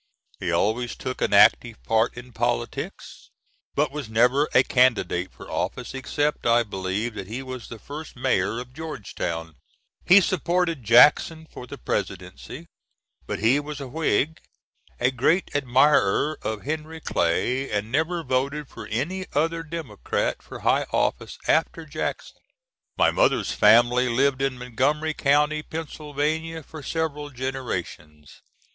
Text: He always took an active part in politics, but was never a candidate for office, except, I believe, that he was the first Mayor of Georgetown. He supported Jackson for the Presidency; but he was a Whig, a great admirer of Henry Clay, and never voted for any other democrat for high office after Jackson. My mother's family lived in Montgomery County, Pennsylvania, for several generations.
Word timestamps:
He 0.39 0.51
always 0.51 0.95
took 0.95 1.21
an 1.21 1.31
active 1.31 1.77
part 1.83 2.17
in 2.17 2.33
politics, 2.33 3.29
but 3.75 3.91
was 3.91 4.09
never 4.09 4.49
a 4.51 4.63
candidate 4.63 5.31
for 5.31 5.47
office, 5.51 5.93
except, 5.93 6.47
I 6.47 6.63
believe, 6.63 7.13
that 7.13 7.27
he 7.27 7.43
was 7.43 7.67
the 7.67 7.77
first 7.77 8.15
Mayor 8.15 8.59
of 8.59 8.73
Georgetown. 8.73 9.57
He 10.03 10.19
supported 10.19 10.83
Jackson 10.83 11.45
for 11.45 11.67
the 11.67 11.77
Presidency; 11.77 12.65
but 13.27 13.37
he 13.41 13.59
was 13.59 13.79
a 13.79 13.87
Whig, 13.87 14.39
a 14.99 15.11
great 15.11 15.51
admirer 15.53 16.35
of 16.41 16.63
Henry 16.63 16.99
Clay, 16.99 17.69
and 17.69 17.91
never 17.91 18.23
voted 18.23 18.69
for 18.69 18.87
any 18.87 19.27
other 19.33 19.61
democrat 19.61 20.41
for 20.41 20.61
high 20.61 20.87
office 20.91 21.37
after 21.47 21.85
Jackson. 21.85 22.37
My 22.97 23.11
mother's 23.11 23.51
family 23.51 24.09
lived 24.09 24.41
in 24.41 24.57
Montgomery 24.57 25.13
County, 25.13 25.61
Pennsylvania, 25.61 26.63
for 26.63 26.81
several 26.81 27.29
generations. 27.29 28.41